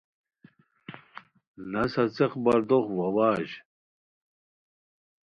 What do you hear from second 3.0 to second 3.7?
واژ